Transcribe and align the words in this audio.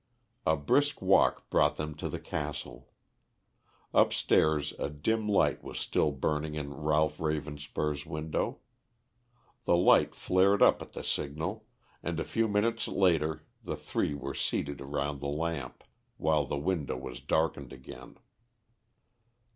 A 0.47 0.57
brisk 0.57 0.99
walk 0.99 1.47
brought 1.51 1.75
them 1.77 1.93
to 1.97 2.09
the 2.09 2.19
castle. 2.19 2.89
Upstairs 3.93 4.73
a 4.79 4.89
dim 4.89 5.29
light 5.29 5.63
was 5.63 5.77
still 5.79 6.11
burning 6.11 6.55
in 6.55 6.73
Ralph 6.73 7.19
Ravenspur's 7.19 8.03
window. 8.03 8.61
The 9.65 9.77
light 9.77 10.15
flared 10.15 10.63
up 10.63 10.81
at 10.81 10.93
the 10.93 11.03
signal, 11.03 11.67
and 12.01 12.19
a 12.19 12.23
few 12.23 12.47
minutes 12.47 12.87
later 12.87 13.45
the 13.63 13.75
three 13.75 14.15
were 14.15 14.33
seated 14.33 14.81
round 14.81 15.19
the 15.21 15.27
lamp, 15.27 15.83
while 16.17 16.45
the 16.45 16.57
window 16.57 16.97
was 16.97 17.19
darkened 17.19 17.71
again. 17.71 18.17